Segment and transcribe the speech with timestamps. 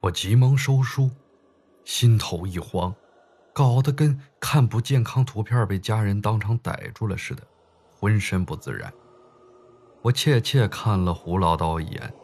[0.00, 1.10] 我急忙收书，
[1.84, 2.94] 心头一慌，
[3.52, 7.42] 搞得跟看不健康图片被家人当场逮住了似的，
[7.98, 8.90] 浑身不自然。
[10.00, 12.14] 我怯怯看了胡老道一眼，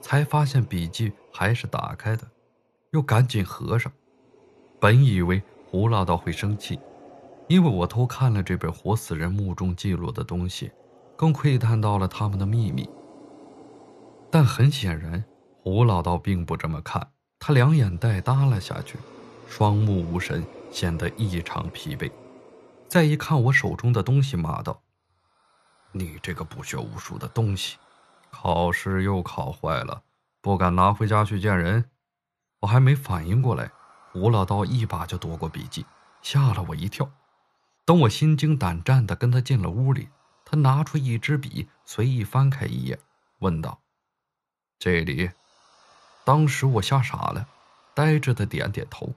[0.00, 2.22] 才发现笔记还是打开的，
[2.92, 3.90] 又赶紧合上。
[4.78, 6.78] 本以为胡老道会生气，
[7.48, 10.70] 因为我偷看了这本活死人墓中记录的东西，
[11.16, 12.88] 更窥探到了他们的秘密。
[14.30, 15.24] 但很显然，
[15.64, 17.04] 胡老道并不这么看。
[17.46, 18.98] 他两眼呆耷了下去，
[19.46, 22.10] 双目无神，显得异常疲惫。
[22.88, 24.80] 再一看我手中的东西，骂道
[25.92, 27.76] ：“你这个不学无术的东西，
[28.30, 30.04] 考试又考坏了，
[30.40, 31.90] 不敢拿回家去见人。”
[32.60, 33.70] 我还没反应过来，
[34.14, 35.84] 吴老道一把就夺过笔记，
[36.22, 37.12] 吓了我一跳。
[37.84, 40.08] 等我心惊胆战地跟他进了屋里，
[40.46, 42.98] 他拿出一支笔，随意翻开一页，
[43.40, 43.82] 问道
[44.80, 45.30] ：“这里？”
[46.24, 47.46] 当时我吓傻了，
[47.94, 49.14] 呆着的点点头。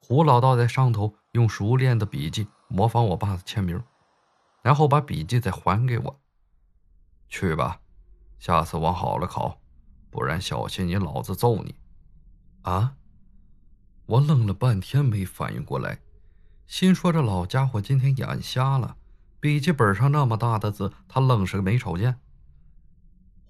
[0.00, 3.82] 胡老道在上头用熟练的笔迹模仿我爸的签名，
[4.62, 6.20] 然后把笔记再还给我。
[7.28, 7.80] 去吧，
[8.38, 9.60] 下次往好了考，
[10.10, 11.76] 不然小心你老子揍你！
[12.62, 12.96] 啊！
[14.06, 16.00] 我愣了半天没反应过来，
[16.66, 18.96] 心说这老家伙今天眼瞎了，
[19.38, 22.18] 笔记本上那么大的字，他愣是没瞅见。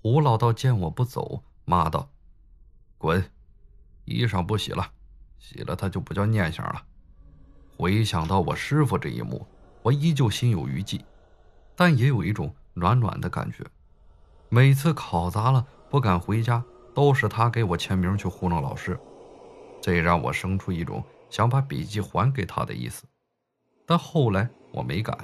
[0.02, 2.10] 胡老道见我不走，骂道。
[3.00, 3.24] 滚！
[4.04, 4.92] 衣裳不洗了，
[5.38, 6.82] 洗了它就不叫念想了。
[7.78, 9.46] 回想到我师傅这一幕，
[9.80, 11.02] 我依旧心有余悸，
[11.74, 13.64] 但也有一种暖暖的感觉。
[14.50, 16.62] 每次考砸了不敢回家，
[16.94, 19.00] 都是他给我签名去糊弄老师，
[19.80, 23.06] 这让我生出一种想把笔记还给他的意思。
[23.86, 25.16] 但后来我没敢，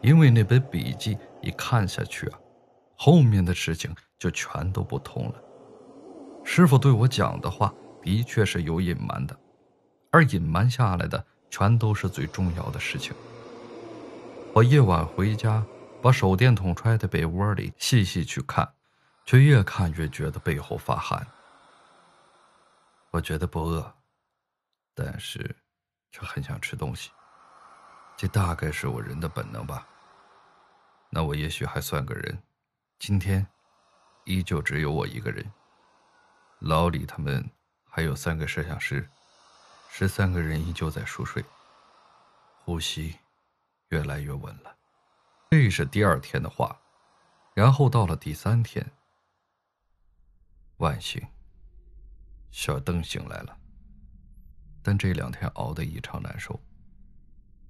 [0.00, 2.38] 因为那本笔记一看下去啊，
[2.96, 5.42] 后面的事情就全都不通了。
[6.48, 9.36] 师傅对我讲的话的确是有隐瞒的，
[10.12, 13.12] 而隐瞒下来的全都是最重要的事情。
[14.54, 15.62] 我夜晚回家，
[16.00, 18.72] 把手电筒揣在被窝里，细细去看，
[19.26, 21.26] 却越看越觉得背后发寒。
[23.10, 23.92] 我觉得不饿，
[24.94, 25.54] 但是
[26.12, 27.10] 却很想吃东西。
[28.16, 29.86] 这大概是我人的本能吧。
[31.10, 32.40] 那我也许还算个人。
[33.00, 33.44] 今天，
[34.24, 35.44] 依旧只有我一个人。
[36.60, 37.50] 老李他们
[37.84, 39.08] 还有三个摄像师，
[39.90, 41.44] 十三个人依旧在熟睡，
[42.64, 43.14] 呼吸
[43.88, 44.76] 越来越稳了。
[45.50, 46.80] 这是第二天的话，
[47.54, 48.90] 然后到了第三天，
[50.78, 51.24] 万幸，
[52.50, 53.56] 小邓醒来了。
[54.82, 56.58] 但这两天熬得异常难受。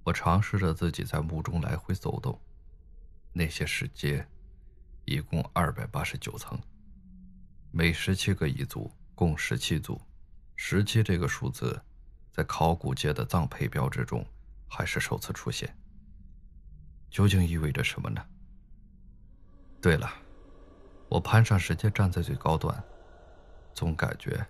[0.03, 2.39] 我尝试着自己在墓中来回走动，
[3.33, 4.25] 那些石阶，
[5.03, 6.57] 一共二百八十九层。
[7.77, 10.01] 每十七个一组，共十七组。
[10.55, 11.79] 十七这个数字，
[12.31, 14.25] 在考古界的葬配标志中，
[14.67, 15.77] 还是首次出现。
[17.11, 18.25] 究竟意味着什么呢？
[19.79, 20.11] 对了，
[21.07, 22.83] 我攀上石阶，站在最高端，
[23.75, 24.43] 总感觉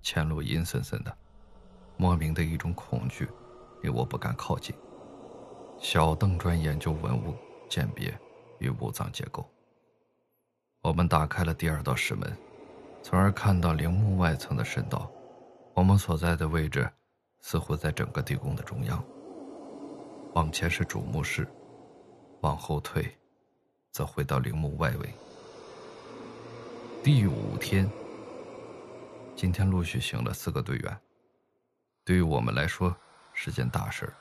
[0.00, 1.12] 前路阴森森的，
[1.96, 3.28] 莫名的一种恐惧，
[3.82, 4.72] 令我不敢靠近。
[5.80, 7.36] 小邓专研究文物
[7.68, 8.16] 鉴别
[8.60, 9.44] 与墓葬结构。
[10.82, 12.32] 我们打开了第二道石门。
[13.02, 15.10] 从而看到陵墓外层的深道，
[15.74, 16.88] 我们所在的位置
[17.40, 19.04] 似乎在整个地宫的中央。
[20.34, 21.46] 往前是主墓室，
[22.40, 23.18] 往后退，
[23.90, 25.14] 则回到陵墓外围。
[27.02, 27.90] 第五天，
[29.34, 30.98] 今天陆续醒了四个队员，
[32.04, 32.96] 对于我们来说
[33.34, 34.14] 是件大事儿。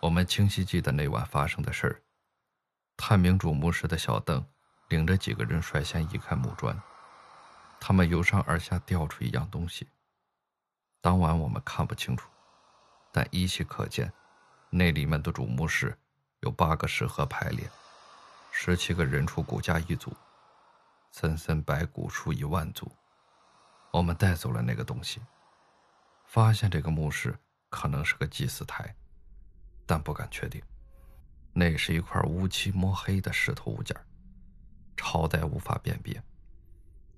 [0.00, 2.00] 我们清晰记得那晚发生的事儿：
[2.96, 4.44] 探明主墓室的小邓
[4.88, 6.80] 领着几个人率先移开木砖。
[7.84, 9.88] 他们由上而下掉出一样东西。
[11.00, 12.30] 当晚我们看不清楚，
[13.10, 14.12] 但依稀可见，
[14.70, 15.98] 那里面的主墓室
[16.42, 17.68] 有八个石盒排列，
[18.52, 20.16] 十七个人畜骨架一组，
[21.10, 22.88] 森森白骨数以万组。
[23.90, 25.20] 我们带走了那个东西，
[26.26, 27.36] 发现这个墓室
[27.68, 28.94] 可能是个祭祀台，
[29.84, 30.62] 但不敢确定。
[31.52, 33.96] 那是一块乌漆抹黑的石头物件，
[34.96, 36.22] 朝代无法辨别。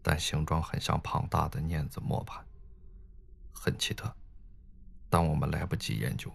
[0.06, 2.44] 但形状很像庞大的碾子磨盘，
[3.54, 4.14] 很奇特。
[5.08, 6.30] 但我们来不及研究，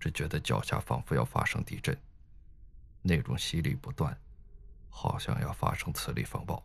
[0.00, 1.94] 只觉得脚下仿佛要发生地震，
[3.02, 4.18] 那种吸力不断，
[4.88, 6.64] 好像要发生磁力风暴。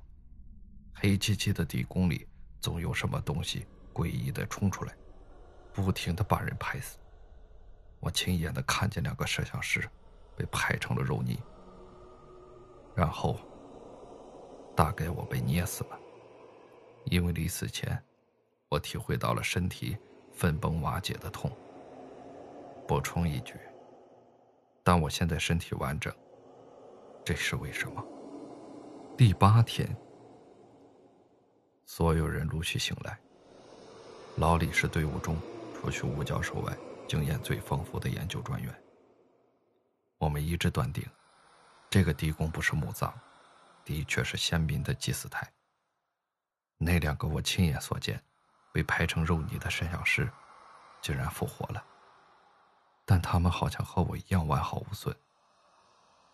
[0.94, 2.26] 黑漆漆的地宫里
[2.62, 4.96] 总有什么东西诡异的冲出来，
[5.74, 6.98] 不停的把人拍死。
[8.00, 9.86] 我亲眼的看见两个摄像师
[10.38, 11.38] 被拍成了肉泥，
[12.96, 13.38] 然后，
[14.78, 16.01] 大概我被捏死了。
[17.12, 18.02] 因为临死前，
[18.70, 19.98] 我体会到了身体
[20.32, 21.52] 分崩瓦解的痛。
[22.88, 23.56] 补充一句，
[24.82, 26.14] 但我现在身体完整，
[27.26, 28.02] 这是为什么？
[29.18, 29.94] 第八天，
[31.86, 33.20] 所有人陆续醒来。
[34.38, 35.38] 老李是队伍中
[35.76, 36.74] 除去吴教授外
[37.10, 38.74] 经验最丰富的研究专员。
[40.18, 41.06] 我们一致断定，
[41.90, 43.12] 这个地宫不是墓葬，
[43.84, 45.46] 的确是先民的祭祀台。
[46.84, 48.22] 那两个我亲眼所见，
[48.74, 50.28] 被拍成肉泥的摄像师，
[51.00, 51.86] 竟然复活了。
[53.06, 55.16] 但他们好像和我一样完好无损。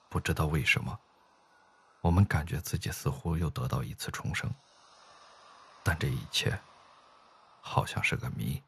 [0.10, 0.98] 不知道为什么，
[2.00, 4.50] 我们感觉自己似乎又得到一次重生。
[5.84, 6.58] 但这一切。
[7.60, 8.64] 好像是个谜，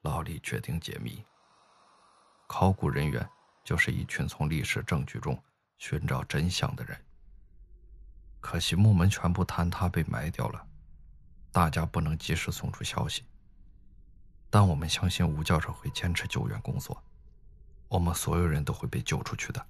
[0.00, 1.24] 老李决定解谜。
[2.48, 3.24] 考古人员
[3.62, 5.40] 就是一群从历史证据中
[5.78, 7.00] 寻找真相的人。
[8.40, 10.66] 可惜木门全部坍塌被埋掉了，
[11.56, 13.22] 大家不能及时送出消息。
[14.50, 17.02] 但我们相信吴教授会坚持救援工作，
[17.88, 19.66] 我们所有人都会被救出去的。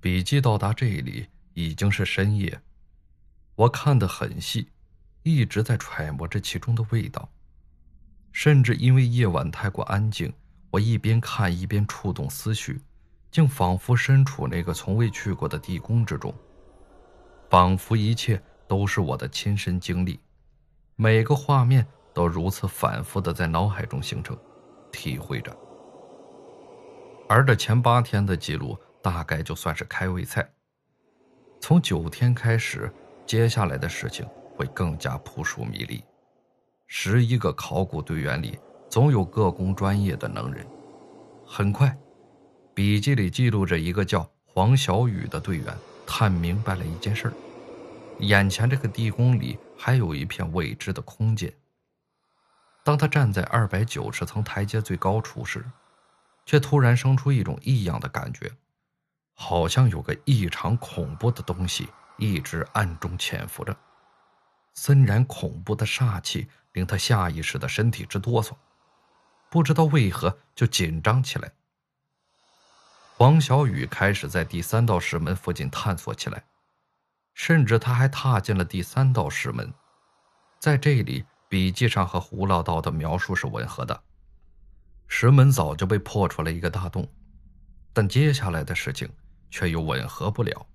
[0.00, 2.58] 笔记到达这里已经是深夜，
[3.54, 4.66] 我看得很细。
[5.24, 7.28] 一直在揣摩着其中的味道，
[8.32, 10.32] 甚至因为夜晚太过安静，
[10.70, 12.80] 我一边看一边触动思绪，
[13.30, 16.34] 竟仿佛身处那个从未去过的地宫之中，
[17.50, 20.20] 仿佛一切都是我的亲身经历，
[20.96, 24.36] 每个画面都如此反复的在脑海中形成，
[24.92, 25.56] 体会着。
[27.28, 30.48] 而这前八天的记录大概就算是开胃菜，
[31.60, 32.92] 从九天开始，
[33.26, 34.26] 接下来的事情。
[34.56, 36.00] 会更加扑朔迷离。
[36.86, 38.56] 十一个考古队员里，
[38.88, 40.64] 总有各工专业的能人。
[41.44, 41.98] 很快，
[42.72, 45.76] 笔记里记录着一个叫黄小雨的队员
[46.06, 47.32] 探明白了一件事：
[48.20, 51.52] 眼前这个地宫里还有一片未知的空间。
[52.82, 55.64] 当他站在二百九十层台阶最高处时，
[56.44, 58.52] 却突然生出一种异样的感觉，
[59.34, 61.88] 好像有个异常恐怖的东西
[62.18, 63.76] 一直暗中潜伏着。
[64.74, 68.52] 森然恐怖的煞气令他下意识的身体直哆嗦，
[69.48, 71.52] 不知道为何就紧张起来。
[73.16, 76.44] 黄小雨开始在第三道石门附近探索起来，
[77.34, 79.72] 甚至他还踏进了第三道石门。
[80.58, 84.02] 在这里，笔记上和胡老道的描述是吻合的，
[85.06, 87.06] 石门早就被破出了一个大洞，
[87.92, 89.08] 但接下来的事情
[89.50, 90.66] 却又吻合不了。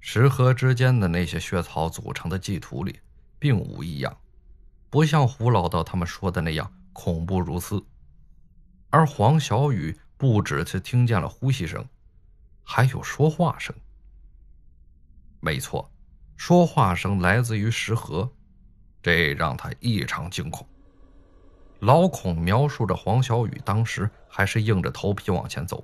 [0.00, 2.98] 石河之间的那些血槽组成的祭图里。
[3.40, 4.14] 并无异样，
[4.90, 7.82] 不像胡老道他们说的那样恐怖如斯。
[8.90, 11.82] 而黄小雨不只是听见了呼吸声，
[12.62, 13.74] 还有说话声。
[15.40, 15.90] 没错，
[16.36, 18.30] 说话声来自于石河，
[19.02, 20.66] 这让他异常惊恐。
[21.80, 25.82] 老孔描述着黄小雨当时还是硬着头皮往前走，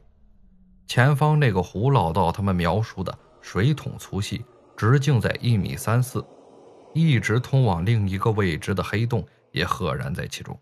[0.86, 4.44] 前方那个胡老道他们描述的水桶粗细，
[4.76, 6.24] 直径在一米三四。
[6.92, 10.58] 一直通往另一个未知的黑洞也赫然在其中。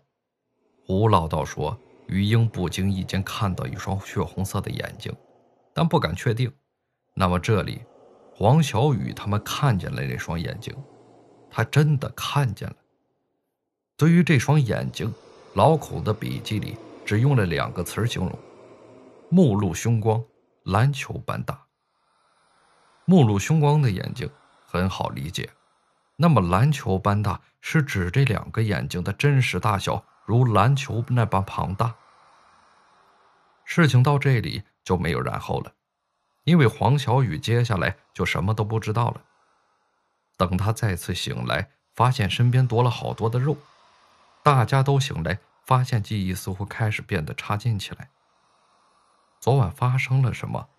[0.85, 1.77] 胡老道说，
[2.07, 5.15] 于英不经意间看到一双血红色的眼睛，
[5.73, 6.51] 但不敢确定。
[7.13, 7.81] 那么这里，
[8.37, 10.75] 黄小雨他们看见了那双眼睛，
[11.49, 12.75] 他真的看见了。
[13.95, 15.13] 对于这双眼睛，
[15.53, 16.75] 老孔的笔记里
[17.05, 18.37] 只用了两个词形容：
[19.29, 20.21] 目露凶光，
[20.63, 21.57] 篮球般大。
[23.05, 24.29] 目露凶光的眼睛
[24.65, 25.49] 很好理解。
[26.17, 31.95] 那么，篮球般大是指这两个眼睛的真实大小如篮球那般庞大。
[33.63, 35.71] 事情到这里就没有然后了，
[36.45, 39.21] 因为黄小雨接下来就什么都不知道了。
[40.37, 43.57] 等他再次醒来，发现身边多了好多的肉，
[44.43, 48.09] 大家都醒来，发现记忆似乎开始变得差劲起来。
[49.39, 50.69] 昨晚发生了什么？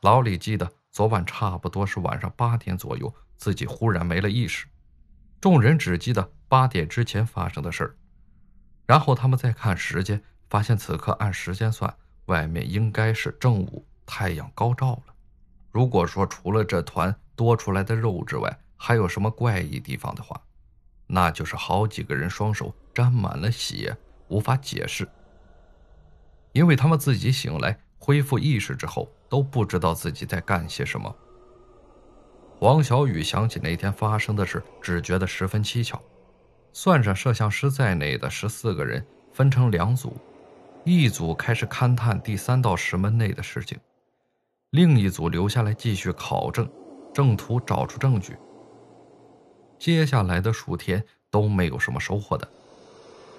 [0.00, 4.66] 老李记得昨晚差不多是晚上八点左右，自己忽然没了意识。
[5.40, 7.96] 众人只记得八点之前发生的事儿，
[8.86, 11.94] 然后他们再看时间，发现此刻按时间算，
[12.26, 15.14] 外面应该是正午，太阳高照了。
[15.70, 20.40] 如果说除了这团多出来的肉之外，还有什么怪异地方的话，
[21.06, 23.96] 那就是好几个人双手沾满了血，
[24.28, 25.08] 无法解释。
[26.52, 31.14] 因为他们自己醒来恢复意识之后，都不知道自己在干些什么。
[32.58, 36.00] 黄小雨想起那天发生的事，只觉得十分蹊跷。
[36.74, 40.16] 算上摄像师在内的十四个人分成两组，
[40.84, 43.78] 一组开始勘探第三道石门内的事情，
[44.72, 46.66] 另一组留下来继续考证，
[47.12, 48.38] 正图找出证据。
[49.78, 52.48] 接下来的数天，都没有什么收获的。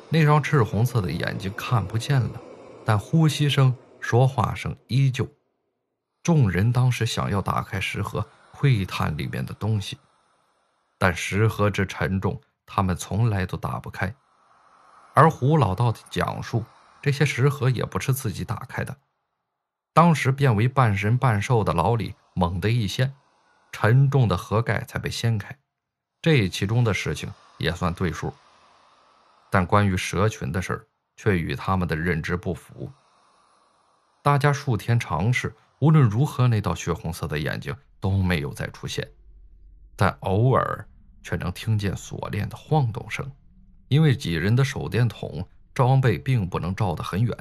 [0.10, 2.40] 那双赤红色的眼睛看不见了，
[2.86, 5.28] 但呼吸声、说话声依旧。
[6.22, 9.98] 众人当时想要打开石盒窥探里面的东西，
[11.00, 14.13] 但石盒之沉重，他们从来都打不开。
[15.16, 16.63] 而胡老道的讲述，
[17.02, 18.96] 这些石盒也不是自己打开的。
[19.93, 23.13] 当时变为半神半兽的老李猛地一掀，
[23.71, 25.55] 沉重的盒盖才被掀开。
[26.19, 28.33] 这其中的事情也算对数，
[29.51, 32.91] 但关于蛇群的事儿却与他们的认知不符。
[34.23, 39.07] 大家数天尝试，无论如何，那道血红色的眼睛都没有再出现，
[39.95, 40.88] 但偶尔
[41.21, 43.31] 却能听见锁链的晃动声。
[43.89, 47.38] 因为几人的手电筒装备并不能照得很远。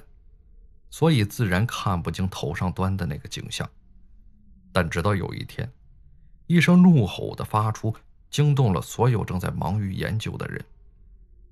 [0.93, 3.67] 所以自然看不清头上端的那个景象，
[4.71, 5.73] 但直到有一天，
[6.47, 7.95] 一声怒吼的发出，
[8.29, 10.63] 惊动了所有正在忙于研究的人。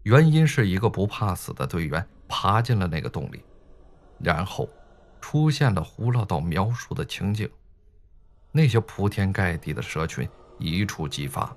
[0.02, 3.42] 原因是一个不怕死的队员爬进了那个洞里，
[4.18, 4.68] 然后
[5.22, 7.48] 出现了胡老道描述的情景。
[8.52, 10.28] 那些铺天盖地的蛇群
[10.58, 11.56] 一触即发，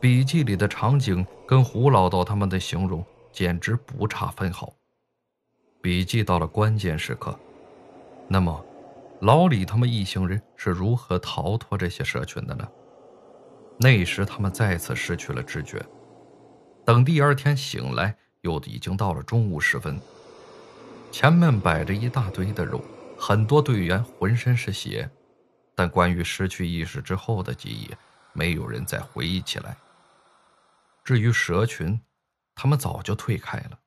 [0.00, 4.77] 笔记里的场景跟胡老道他们的形容简直不差分毫。
[5.80, 7.38] 笔记到了关键时刻，
[8.26, 8.64] 那么，
[9.20, 12.68] 老李他们一行人是如何逃脱这些蛇群的呢？
[13.78, 15.80] 那时他们再次失去了知觉。
[16.84, 20.00] 等第二天醒来，又已经到了中午时分。
[21.12, 22.82] 前面摆着一大堆的肉，
[23.16, 25.08] 很多队员浑身是血，
[25.76, 27.88] 但关于失去意识之后的记忆，
[28.32, 29.76] 没有人再回忆起来。
[31.04, 32.00] 至于蛇群，
[32.56, 33.78] 他们早就退开了。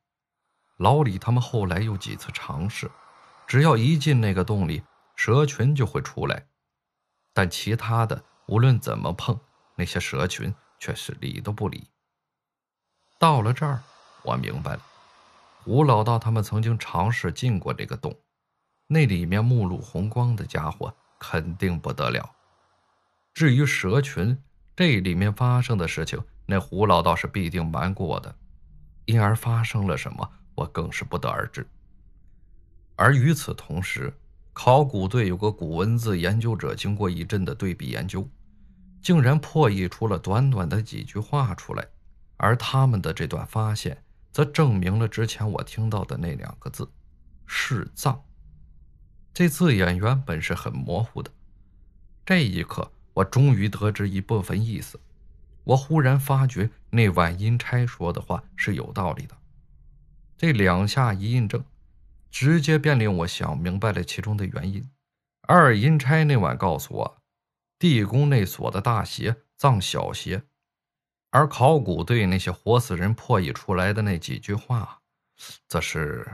[0.82, 2.90] 老李他们后来又几次尝试，
[3.46, 4.82] 只要一进那个洞里，
[5.16, 6.48] 蛇群就会出来。
[7.34, 9.40] 但其他的无论怎么碰，
[9.76, 11.88] 那些蛇群却是理都不理。
[13.20, 13.84] 到了这儿，
[14.24, 14.82] 我明白了，
[15.66, 18.18] 吴老道他们曾经尝试进过这个洞，
[18.88, 22.28] 那里面目露红光的家伙肯定不得了。
[23.36, 24.36] 至于蛇群，
[24.76, 28.36] 这里面发生的事情，那胡老道是必定瞒过的，
[29.06, 30.28] 因而发生了什么？
[30.62, 31.66] 我更是不得而知。
[32.96, 34.14] 而与此同时，
[34.54, 38.28] 考古队有个古文字研究者，经过一阵的对比研究，
[39.02, 41.88] 竟然破译出了短短的几句话出来。
[42.38, 46.88] 而他们的这段发现，则证明了之前我听到的那两个字
[47.48, 48.24] “视葬”。
[49.34, 51.32] 这字眼原本是很模糊的，
[52.26, 55.00] 这一刻，我终于得知一部分意思。
[55.64, 59.38] 我忽然发觉，那晚阴差说的话是有道理的。
[60.42, 61.64] 这两下一印证，
[62.32, 64.90] 直接便令我想明白了其中的原因。
[65.42, 67.22] 二阴差那晚告诉我，
[67.78, 70.42] 地宫内锁的大邪葬小邪，
[71.30, 75.02] 而考古队那些活死人破译出来的那几句话，
[75.68, 76.28] 则是